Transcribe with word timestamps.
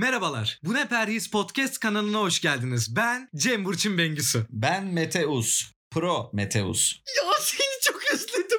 Merhabalar. 0.00 0.60
Bu 0.64 0.74
ne 0.74 0.88
Perhiz 0.88 1.30
Podcast 1.30 1.78
kanalına 1.78 2.18
hoş 2.18 2.40
geldiniz. 2.40 2.96
Ben 2.96 3.28
Cem 3.36 3.64
Burçin 3.64 3.98
Bengüsü. 3.98 4.46
Ben 4.50 4.86
Meteus. 4.86 5.72
Pro 5.90 6.30
Meteus. 6.32 6.96
Ya 7.16 7.32
seni 7.40 7.80
çok 7.82 8.00
özledim. 8.14 8.58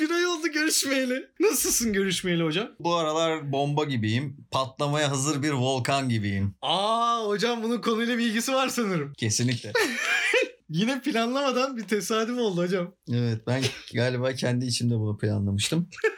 Bir 0.00 0.10
ay 0.10 0.26
oldu 0.26 0.48
görüşmeyeli. 0.48 1.30
Nasılsın 1.40 1.92
görüşmeyeli 1.92 2.42
hocam? 2.42 2.68
Bu 2.80 2.94
aralar 2.96 3.52
bomba 3.52 3.84
gibiyim. 3.84 4.36
Patlamaya 4.50 5.10
hazır 5.10 5.42
bir 5.42 5.50
volkan 5.50 6.08
gibiyim. 6.08 6.54
Aa 6.62 7.24
hocam 7.26 7.62
bunun 7.62 7.80
konuyla 7.80 8.18
bir 8.18 8.26
ilgisi 8.26 8.52
var 8.52 8.68
sanırım. 8.68 9.12
Kesinlikle. 9.12 9.72
Yine 10.68 11.00
planlamadan 11.02 11.76
bir 11.76 11.82
tesadüf 11.84 12.38
oldu 12.38 12.62
hocam. 12.62 12.94
evet 13.12 13.46
ben 13.46 13.62
galiba 13.94 14.32
kendi 14.32 14.66
içimde 14.66 14.94
bunu 14.94 15.18
planlamıştım. 15.18 15.88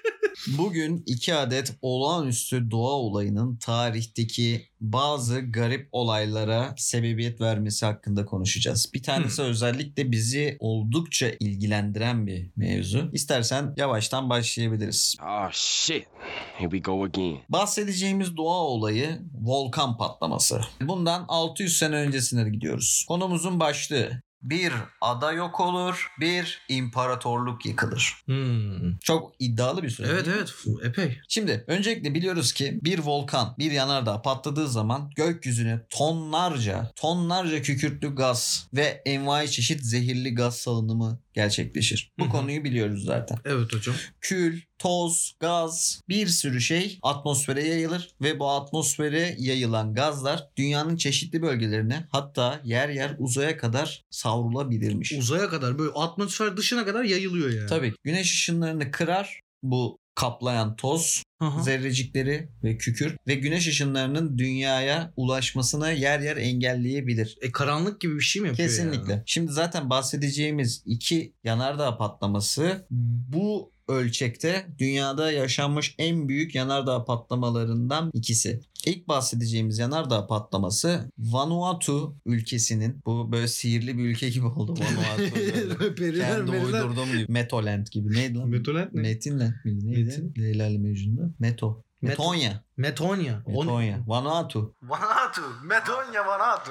Bugün 0.59 1.03
iki 1.07 1.35
adet 1.35 1.77
olağanüstü 1.83 2.71
doğa 2.71 2.93
olayının 2.93 3.57
tarihteki 3.57 4.69
bazı 4.81 5.41
garip 5.41 5.89
olaylara 5.93 6.75
sebebiyet 6.77 7.41
vermesi 7.41 7.87
hakkında 7.87 8.25
konuşacağız. 8.25 8.91
Bir 8.95 9.03
tanesi 9.03 9.43
özellikle 9.43 10.13
bizi 10.13 10.57
oldukça 10.61 11.27
ilgilendiren 11.41 12.27
bir 12.27 12.51
mevzu. 12.57 13.11
İstersen 13.13 13.75
yavaştan 13.77 14.31
başlayabiliriz. 14.31 15.17
Oh 15.23 15.51
shit. 15.53 16.07
Here 16.59 16.71
we 16.71 16.79
go 16.79 17.05
again. 17.05 17.39
Bahsedeceğimiz 17.49 18.37
doğa 18.37 18.59
olayı 18.59 19.21
volkan 19.43 19.97
patlaması. 19.97 20.61
Bundan 20.81 21.25
600 21.29 21.79
sene 21.79 21.97
öncesine 21.97 22.51
gidiyoruz. 22.51 23.05
Konumuzun 23.09 23.61
başlığı 23.61 24.23
bir 24.45 24.73
ada 25.01 25.33
yok 25.33 25.61
olur, 25.61 26.09
bir 26.21 26.63
imparatorluk 26.69 27.67
yıkılır. 27.67 28.15
Hmm. 28.25 28.99
Çok 28.99 29.33
iddialı 29.39 29.83
bir 29.83 29.91
söylem. 29.91 30.15
Evet 30.15 30.29
evet 30.37 30.55
epey. 30.85 31.19
Şimdi 31.29 31.65
öncelikle 31.67 32.15
biliyoruz 32.15 32.53
ki 32.53 32.79
bir 32.83 32.99
volkan, 32.99 33.55
bir 33.59 33.71
yanardağ 33.71 34.23
patladığı 34.23 34.69
zaman 34.69 35.11
gökyüzüne 35.17 35.81
tonlarca, 35.91 36.93
tonlarca 36.97 37.63
kükürtlü 37.63 38.15
gaz 38.15 38.69
ve 38.75 39.03
envai 39.07 39.51
çeşit 39.51 39.83
zehirli 39.83 40.35
gaz 40.35 40.57
salınımı 40.57 41.19
gerçekleşir. 41.35 42.13
Bu 42.19 42.25
Hı 42.25 42.29
hı. 42.29 42.33
konuyu 42.33 42.65
biliyoruz 42.65 43.05
zaten. 43.05 43.39
Evet 43.45 43.73
hocam. 43.73 43.95
Kül, 44.21 44.61
toz, 44.79 45.35
gaz 45.41 46.01
bir 46.09 46.27
sürü 46.27 46.61
şey 46.61 46.99
atmosfere 47.03 47.67
yayılır 47.67 48.15
ve 48.23 48.39
bu 48.39 48.51
atmosfere 48.51 49.37
yayılan 49.39 49.95
gazlar 49.95 50.49
dünyanın 50.57 50.97
çeşitli 50.97 51.43
bölgelerine 51.43 52.07
hatta 52.11 52.61
yer 52.65 52.89
yer 52.89 53.17
uzaya 53.19 53.57
kadar 53.57 54.03
savrulabilirmiş. 54.11 55.13
Uzaya 55.13 55.49
kadar 55.49 55.79
böyle 55.79 55.93
atmosfer 55.93 56.57
dışına 56.57 56.85
kadar 56.85 57.05
yayılıyor 57.05 57.51
yani. 57.51 57.69
Tabii 57.69 57.95
güneş 58.03 58.33
ışınlarını 58.33 58.91
kırar 58.91 59.41
bu 59.63 59.99
kaplayan 60.15 60.77
toz 60.77 61.23
hı. 61.43 61.63
zerrecikleri 61.63 62.49
ve 62.65 62.79
kükür 62.79 63.17
ve 63.27 63.35
güneş 63.35 63.69
ışınlarının 63.69 64.39
dünyaya 64.39 65.13
ulaşmasına 65.17 65.91
yer 65.91 66.21
yer 66.21 66.37
engelleyebilir. 66.37 67.39
E 67.41 67.53
karanlık 67.53 68.01
gibi 68.01 68.15
bir 68.15 68.21
şey 68.21 68.43
mi 68.43 68.49
yapıyor 68.49 68.69
Kesinlikle. 68.69 69.13
ya? 69.13 69.23
Şimdi 69.27 69.53
zaten 69.53 69.91
bahsedeceğimiz 69.91 70.83
iki 70.87 71.33
yanardağ 71.45 71.97
patlaması 71.97 72.87
bu 72.91 73.74
ölçekte 73.89 74.67
dünyada 74.79 75.33
yaşanmış 75.33 75.95
en 75.99 76.29
büyük 76.29 76.55
yanardağ 76.55 77.05
patlamalarından 77.05 78.11
ikisi. 78.15 78.61
İlk 78.87 79.09
bahsedeceğimiz 79.09 79.79
yanardağ 79.79 80.27
patlaması 80.27 81.11
Vanuatu 81.19 82.17
ülkesinin 82.27 83.03
bu 83.07 83.33
böyle 83.33 83.49
sihirli 83.49 83.99
bir 83.99 84.05
ülke 84.05 84.29
gibi 84.29 84.47
oldu 84.47 84.75
Vanuatu. 84.81 85.35
Periler, 85.95 86.37
Kendi 86.37 86.51
meriler. 86.51 86.67
uydurduğum 86.85 87.13
gibi. 87.13 87.33
Metoland 87.33 87.87
gibi. 87.87 88.13
Neydi 88.15 88.39
lan? 88.39 88.49
Metoland 88.49 88.89
ne? 88.95 89.01
Metinland 89.01 89.53
miydi? 89.65 89.87
Neydi? 89.87 90.05
Metin. 90.05 90.35
Leyla 90.39 90.67
ile 90.67 90.79
Mecnun'da. 90.79 91.31
Meto. 91.39 91.83
Metonya. 92.03 92.65
Metonya. 92.77 93.43
Metonya. 93.47 94.01
Vanuatu. 94.07 94.75
Vanuatu. 94.83 95.41
Metonya 95.65 96.27
Vanuatu. 96.27 96.71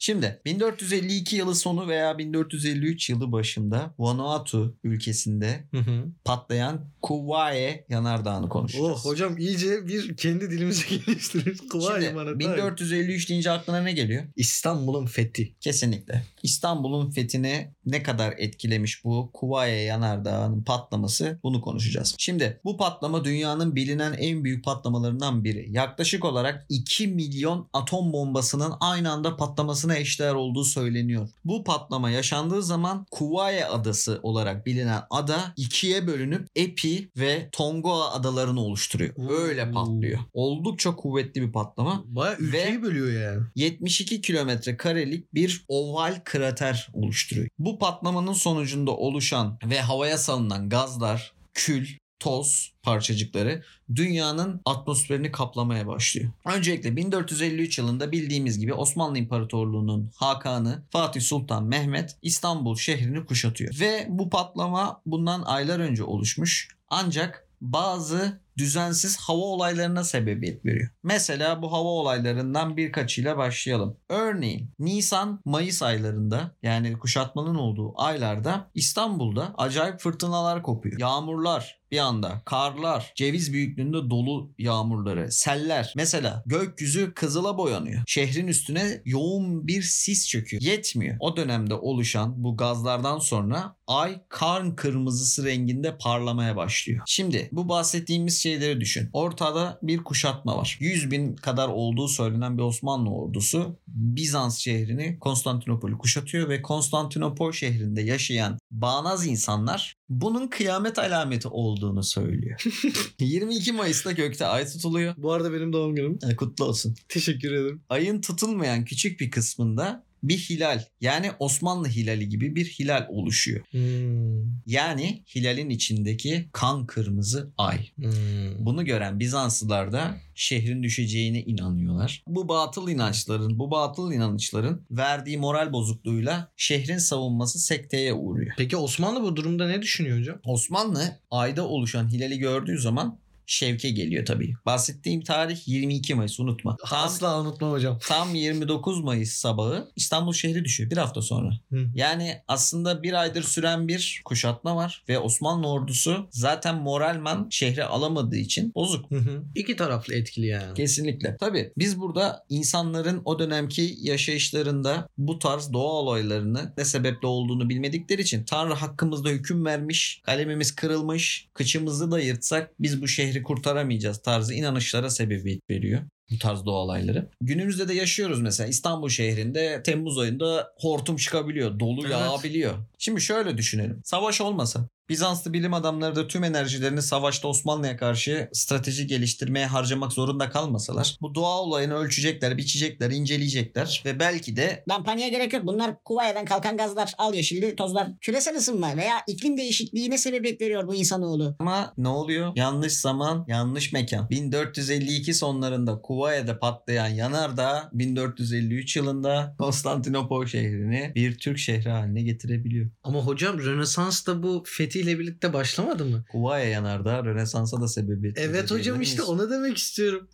Şimdi 0.00 0.40
1452 0.44 1.36
yılı 1.36 1.54
sonu 1.54 1.88
veya 1.88 2.18
1453 2.18 3.10
yılı 3.10 3.32
başında 3.32 3.94
Vanuatu 3.98 4.76
ülkesinde 4.84 5.64
Hı 5.70 5.78
hı. 5.78 6.04
patlayan 6.24 6.80
Kuvaye 7.02 7.86
yanardağını 7.88 8.48
konuşacağız. 8.48 9.06
Oh 9.06 9.10
hocam 9.10 9.38
iyice 9.38 9.86
bir 9.86 10.16
kendi 10.16 10.50
dilimizi 10.50 10.88
geliştiririz. 11.06 11.68
Kıvay 11.68 12.02
Şimdi 12.02 12.16
bana. 12.16 12.38
1453 12.38 13.28
deyince 13.30 13.50
aklına 13.50 13.80
ne 13.80 13.92
geliyor? 13.92 14.24
İstanbul'un 14.36 15.06
fethi. 15.06 15.54
Kesinlikle. 15.60 16.24
İstanbul'un 16.42 17.10
fethini 17.10 17.74
ne 17.86 18.02
kadar 18.02 18.34
etkilemiş 18.38 19.04
bu 19.04 19.30
Kuvaye 19.32 19.82
yanardağının 19.82 20.62
patlaması 20.64 21.40
bunu 21.42 21.60
konuşacağız. 21.60 22.14
Şimdi 22.18 22.60
bu 22.64 22.76
patlama 22.76 23.24
dünyanın 23.24 23.76
bilinen 23.76 24.12
en 24.12 24.44
büyük 24.44 24.64
patlamalarından 24.64 25.35
biri. 25.44 25.66
Yaklaşık 25.70 26.24
olarak 26.24 26.66
2 26.68 27.06
milyon 27.06 27.68
atom 27.72 28.12
bombasının 28.12 28.72
aynı 28.80 29.12
anda 29.12 29.36
patlamasına 29.36 29.96
eşdeğer 29.96 30.34
olduğu 30.34 30.64
söyleniyor. 30.64 31.28
Bu 31.44 31.64
patlama 31.64 32.10
yaşandığı 32.10 32.62
zaman 32.62 33.06
Kuvaye 33.10 33.66
adası 33.66 34.20
olarak 34.22 34.66
bilinen 34.66 35.02
ada 35.10 35.52
ikiye 35.56 36.06
bölünüp 36.06 36.48
Epi 36.56 37.10
ve 37.16 37.48
Tonga 37.52 37.90
adalarını 37.90 38.60
oluşturuyor. 38.60 39.14
Öyle 39.30 39.66
Oo. 39.66 39.72
patlıyor. 39.72 40.18
Oldukça 40.32 40.96
kuvvetli 40.96 41.42
bir 41.42 41.52
patlama. 41.52 42.02
Baya 42.06 42.36
ülkeyi 42.36 42.82
bölüyor 42.82 43.22
yani. 43.22 43.46
72 43.54 44.20
kilometre 44.20 44.76
karelik 44.76 45.34
bir 45.34 45.64
oval 45.68 46.20
krater 46.24 46.88
oluşturuyor. 46.92 47.48
Bu 47.58 47.78
patlamanın 47.78 48.32
sonucunda 48.32 48.96
oluşan 48.96 49.58
ve 49.64 49.80
havaya 49.80 50.18
salınan 50.18 50.68
gazlar, 50.68 51.32
kül, 51.54 51.86
toz 52.20 52.72
parçacıkları 52.82 53.62
dünyanın 53.94 54.60
atmosferini 54.64 55.32
kaplamaya 55.32 55.86
başlıyor. 55.86 56.30
Öncelikle 56.44 56.96
1453 56.96 57.78
yılında 57.78 58.12
bildiğimiz 58.12 58.58
gibi 58.58 58.74
Osmanlı 58.74 59.18
İmparatorluğu'nun 59.18 60.10
Hakanı 60.14 60.82
Fatih 60.90 61.20
Sultan 61.20 61.64
Mehmet 61.64 62.16
İstanbul 62.22 62.76
şehrini 62.76 63.26
kuşatıyor. 63.26 63.80
Ve 63.80 64.06
bu 64.08 64.30
patlama 64.30 65.00
bundan 65.06 65.42
aylar 65.42 65.80
önce 65.80 66.04
oluşmuş. 66.04 66.68
Ancak 66.88 67.48
bazı 67.60 68.40
düzensiz 68.58 69.16
hava 69.16 69.42
olaylarına 69.42 70.04
sebebiyet 70.04 70.64
veriyor. 70.64 70.90
Mesela 71.02 71.62
bu 71.62 71.72
hava 71.72 71.88
olaylarından 71.88 72.76
birkaçıyla 72.76 73.36
başlayalım. 73.36 73.96
Örneğin 74.08 74.70
Nisan-Mayıs 74.78 75.82
aylarında 75.82 76.56
yani 76.62 76.92
kuşatmanın 76.92 77.54
olduğu 77.54 77.92
aylarda 77.96 78.70
İstanbul'da 78.74 79.54
acayip 79.58 80.00
fırtınalar 80.00 80.62
kopuyor. 80.62 81.00
Yağmurlar 81.00 81.86
bir 81.90 81.98
anda, 81.98 82.42
karlar, 82.44 83.12
ceviz 83.14 83.52
büyüklüğünde 83.52 84.10
dolu 84.10 84.50
yağmurları, 84.58 85.32
seller. 85.32 85.92
Mesela 85.96 86.42
gökyüzü 86.46 87.14
kızıla 87.14 87.58
boyanıyor. 87.58 88.02
Şehrin 88.06 88.46
üstüne 88.46 89.02
yoğun 89.04 89.66
bir 89.66 89.82
sis 89.82 90.28
çöküyor. 90.28 90.62
Yetmiyor. 90.62 91.16
O 91.20 91.36
dönemde 91.36 91.74
oluşan 91.74 92.44
bu 92.44 92.56
gazlardan 92.56 93.18
sonra 93.18 93.76
ay 93.86 94.20
karn 94.28 94.70
kırmızısı 94.70 95.44
renginde 95.44 95.98
parlamaya 95.98 96.56
başlıyor. 96.56 97.02
Şimdi 97.06 97.48
bu 97.52 97.68
bahsettiğimiz 97.68 98.38
şeyleri 98.46 98.80
düşün. 98.80 99.08
Ortada 99.12 99.78
bir 99.82 100.04
kuşatma 100.04 100.56
var. 100.56 100.78
100 100.80 101.10
bin 101.10 101.36
kadar 101.36 101.68
olduğu 101.68 102.08
söylenen 102.08 102.58
bir 102.58 102.62
Osmanlı 102.62 103.10
ordusu 103.10 103.78
Bizans 103.86 104.58
şehrini 104.58 105.18
Konstantinopol'ü 105.18 105.98
kuşatıyor 105.98 106.48
ve 106.48 106.62
Konstantinopol 106.62 107.52
şehrinde 107.52 108.02
yaşayan 108.02 108.58
bağnaz 108.70 109.26
insanlar 109.26 109.94
bunun 110.08 110.48
kıyamet 110.48 110.98
alameti 110.98 111.48
olduğunu 111.48 112.02
söylüyor. 112.02 112.64
22 113.20 113.72
Mayıs'ta 113.72 114.12
gökte 114.12 114.46
ay 114.46 114.66
tutuluyor. 114.66 115.14
Bu 115.16 115.32
arada 115.32 115.52
benim 115.52 115.72
doğum 115.72 115.94
günüm. 115.94 116.18
E, 116.30 116.36
Kutlu 116.36 116.64
olsun. 116.64 116.94
Teşekkür 117.08 117.52
ederim. 117.52 117.82
Ayın 117.88 118.20
tutulmayan 118.20 118.84
küçük 118.84 119.20
bir 119.20 119.30
kısmında 119.30 120.05
bir 120.22 120.38
hilal 120.38 120.82
yani 121.00 121.30
Osmanlı 121.38 121.88
hilali 121.88 122.28
gibi 122.28 122.56
bir 122.56 122.64
hilal 122.64 123.06
oluşuyor. 123.08 123.64
Hmm. 123.70 124.56
Yani 124.66 125.24
hilalin 125.34 125.70
içindeki 125.70 126.48
kan 126.52 126.86
kırmızı 126.86 127.52
ay. 127.58 127.78
Hmm. 127.96 128.66
Bunu 128.66 128.84
gören 128.84 129.20
Bizanslılar 129.20 129.92
da 129.92 130.16
şehrin 130.34 130.82
düşeceğine 130.82 131.42
inanıyorlar. 131.42 132.22
Bu 132.26 132.48
batıl 132.48 132.88
inançların, 132.88 133.58
bu 133.58 133.70
batıl 133.70 134.12
inanışların 134.12 134.80
verdiği 134.90 135.38
moral 135.38 135.72
bozukluğuyla 135.72 136.52
şehrin 136.56 136.98
savunması 136.98 137.58
sekteye 137.58 138.12
uğruyor. 138.12 138.54
Peki 138.58 138.76
Osmanlı 138.76 139.22
bu 139.22 139.36
durumda 139.36 139.66
ne 139.66 139.82
düşünüyor 139.82 140.18
hocam? 140.18 140.38
Osmanlı 140.44 141.20
ayda 141.30 141.68
oluşan 141.68 142.12
hilali 142.12 142.38
gördüğü 142.38 142.78
zaman 142.78 143.18
şevke 143.46 143.90
geliyor 143.90 144.26
tabii. 144.26 144.54
Bahsettiğim 144.66 145.20
tarih 145.20 145.68
22 145.68 146.14
Mayıs 146.14 146.40
unutma. 146.40 146.76
Tam, 146.88 147.04
Asla 147.04 147.40
unutmam 147.40 147.72
hocam. 147.72 147.98
tam 148.02 148.34
29 148.34 149.00
Mayıs 149.00 149.32
sabahı 149.32 149.88
İstanbul 149.96 150.32
şehri 150.32 150.64
düşüyor 150.64 150.90
bir 150.90 150.96
hafta 150.96 151.22
sonra. 151.22 151.50
Hı. 151.72 151.86
Yani 151.94 152.42
aslında 152.48 153.02
bir 153.02 153.12
aydır 153.12 153.42
süren 153.42 153.88
bir 153.88 154.22
kuşatma 154.24 154.76
var 154.76 155.04
ve 155.08 155.18
Osmanlı 155.18 155.68
ordusu 155.68 156.28
zaten 156.30 156.76
moralman 156.76 157.46
şehri 157.50 157.84
alamadığı 157.84 158.36
için 158.36 158.74
bozuk. 158.74 159.10
Hı 159.10 159.16
hı. 159.16 159.42
İki 159.54 159.76
taraflı 159.76 160.14
etkili 160.14 160.46
yani. 160.46 160.74
Kesinlikle. 160.74 161.36
Tabii 161.40 161.72
biz 161.78 162.00
burada 162.00 162.44
insanların 162.48 163.22
o 163.24 163.38
dönemki 163.38 163.96
yaşayışlarında 164.00 165.08
bu 165.18 165.38
tarz 165.38 165.72
doğa 165.72 165.92
olaylarını 165.92 166.72
ne 166.78 166.84
sebeple 166.84 167.28
olduğunu 167.28 167.68
bilmedikleri 167.68 168.22
için 168.22 168.44
Tanrı 168.44 168.74
hakkımızda 168.74 169.28
hüküm 169.28 169.64
vermiş, 169.64 170.20
kalemimiz 170.26 170.74
kırılmış, 170.76 171.48
kıçımızı 171.54 172.10
da 172.10 172.20
yırtsak 172.20 172.70
biz 172.80 173.02
bu 173.02 173.08
şehri 173.08 173.35
kurtaramayacağız 173.42 174.22
tarzı 174.22 174.54
inanışlara 174.54 175.10
sebebiyet 175.10 175.70
veriyor. 175.70 176.02
bu 176.30 176.38
tarz 176.38 176.64
doğa 176.64 176.74
olayları. 176.78 177.28
Günümüzde 177.40 177.88
de 177.88 177.94
yaşıyoruz 177.94 178.40
mesela 178.40 178.68
İstanbul 178.68 179.08
şehrinde 179.08 179.82
Temmuz 179.84 180.18
ayında 180.18 180.72
hortum 180.76 181.16
çıkabiliyor. 181.16 181.80
Dolu 181.80 182.00
Evet. 182.00 182.10
yağabiliyor. 182.10 182.74
Şimdi 182.98 183.20
şöyle 183.20 183.58
düşünelim. 183.58 184.00
Savaş 184.04 184.40
olmasa 184.40 184.88
Bizanslı 185.08 185.52
bilim 185.52 185.74
adamları 185.74 186.16
da 186.16 186.26
tüm 186.26 186.44
enerjilerini 186.44 187.02
savaşta 187.02 187.48
Osmanlı'ya 187.48 187.96
karşı 187.96 188.48
strateji 188.52 189.06
geliştirmeye 189.06 189.66
harcamak 189.66 190.12
zorunda 190.12 190.50
kalmasalar 190.50 191.16
bu 191.20 191.34
doğa 191.34 191.60
olayını 191.60 191.94
ölçecekler, 191.94 192.56
biçecekler, 192.56 193.10
inceleyecekler 193.10 194.02
ve 194.04 194.20
belki 194.20 194.56
de 194.56 194.84
Lan 194.88 195.04
paniğe 195.04 195.28
gerek 195.28 195.52
yok. 195.52 195.66
Bunlar 195.66 196.02
Kuvayya'dan 196.04 196.44
kalkan 196.44 196.76
gazlar, 196.76 197.14
al 197.18 197.34
yeşilli 197.34 197.76
tozlar. 197.76 198.08
Küresel 198.20 198.56
ısınma 198.56 198.96
veya 198.96 199.14
iklim 199.26 199.56
değişikliğine 199.56 200.18
sebebiyet 200.18 200.60
veriyor 200.60 200.88
bu 200.88 200.94
insanoğlu. 200.94 201.56
Ama 201.58 201.92
ne 201.98 202.08
oluyor? 202.08 202.52
Yanlış 202.56 202.92
zaman, 202.92 203.44
yanlış 203.48 203.92
mekan. 203.92 204.30
1452 204.30 205.34
sonlarında 205.34 206.00
Kuvayya'da 206.00 206.58
patlayan 206.58 207.08
yanardağ 207.08 207.90
1453 207.92 208.96
yılında 208.96 209.54
Konstantinopol 209.58 210.46
şehrini 210.46 211.12
bir 211.14 211.38
Türk 211.38 211.58
şehri 211.58 211.90
haline 211.90 212.22
getirebiliyor. 212.22 212.90
Ama 213.02 213.20
hocam 213.20 213.58
Rönesans 213.58 214.26
da 214.26 214.42
bu 214.42 214.62
fethiyle 214.96 215.18
birlikte 215.18 215.52
başlamadı 215.52 216.04
mı? 216.04 216.24
Kuvaya 216.32 216.68
yanardağ 216.68 217.24
Rönesans'a 217.24 217.80
da 217.80 217.88
sebebiyet 217.88 218.38
Evet 218.38 218.70
hocam 218.70 219.00
işte 219.00 219.22
miyiz? 219.22 219.30
onu 219.30 219.50
demek 219.50 219.76
istiyorum. 219.76 220.28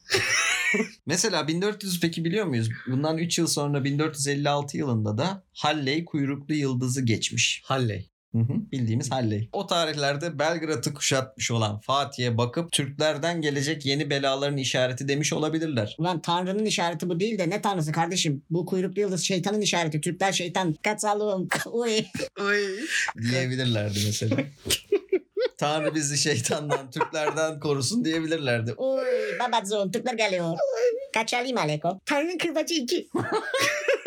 Mesela 1.07 1.49
1400 1.49 2.01
peki 2.01 2.25
biliyor 2.25 2.47
muyuz? 2.47 2.69
Bundan 2.87 3.19
3 3.19 3.39
yıl 3.39 3.47
sonra 3.47 3.85
1456 3.85 4.77
yılında 4.77 5.19
da 5.19 5.45
Halley 5.53 6.05
kuyruklu 6.05 6.55
yıldızı 6.55 7.03
geçmiş. 7.03 7.63
Halley. 7.65 8.12
Hı 8.33 8.39
hı, 8.39 8.71
bildiğimiz 8.73 9.11
Halley. 9.13 9.49
O 9.53 9.67
tarihlerde 9.67 10.39
Belgrad'ı 10.39 10.95
kuşatmış 10.95 11.51
olan 11.51 11.81
Fatih'e 11.81 12.39
bakıp 12.39 12.73
Türklerden 12.73 13.41
gelecek 13.41 13.87
yeni 13.87 14.11
belaların 14.11 14.57
işareti 14.57 15.09
demiş 15.09 15.33
olabilirler. 15.33 15.97
Ulan 15.99 16.23
Tanrı'nın 16.23 16.65
işareti 16.65 17.09
bu 17.09 17.21
değil 17.21 17.39
de 17.39 17.51
ne 17.51 17.63
Tanrısı 17.63 17.93
kardeşim? 17.93 18.43
Bu 18.51 18.67
kuyruklu 18.67 19.01
yıldız 19.01 19.23
şeytanın 19.23 19.61
işareti. 19.61 20.01
Türkler 20.01 20.33
şeytan. 20.33 20.73
Kaçalım. 20.73 21.49
Uy. 21.73 21.91
Oy. 22.41 22.79
Diyebilirlerdi 23.31 23.99
mesela. 24.07 24.37
Tanrı 25.59 25.95
bizi 25.95 26.19
şeytandan, 26.19 26.91
Türklerden 26.91 27.61
korusun 27.61 28.05
diyebilirlerdi. 28.05 28.73
Uy. 28.73 29.39
Babazon. 29.41 29.91
Türkler 29.91 30.15
geliyor. 30.15 30.57
Kaçalim 31.15 31.59
Aleko. 31.59 32.01
Tanrı'nın 32.07 32.39
kırbacı 32.39 32.75
iki. 32.75 33.09